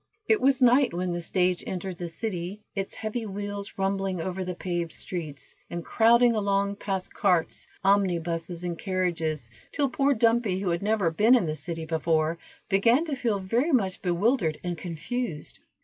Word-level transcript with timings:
It 0.27 0.41
was 0.41 0.63
night 0.63 0.95
when 0.95 1.13
the 1.13 1.19
stage 1.19 1.63
entered 1.67 1.99
the 1.99 2.07
city, 2.09 2.61
its 2.73 2.95
heavy 2.95 3.27
wheels 3.27 3.77
rumbling 3.77 4.19
over 4.19 4.43
the 4.43 4.55
paved 4.55 4.93
streets, 4.93 5.55
and 5.69 5.85
crowding 5.85 6.33
along 6.35 6.77
past 6.77 7.13
carts, 7.13 7.67
omnibuses, 7.83 8.63
and 8.63 8.79
carriages, 8.79 9.51
till 9.71 9.89
poor 9.89 10.15
Dumpy, 10.15 10.57
who 10.59 10.69
had 10.71 10.81
never 10.81 11.11
been 11.11 11.35
in 11.35 11.45
the 11.45 11.53
city 11.53 11.85
before, 11.85 12.39
began 12.67 13.05
to 13.05 13.15
feel 13.15 13.37
very 13.37 13.71
much 13.71 14.01
bewildered 14.01 14.59
and 14.63 14.75
confused. 14.75 15.59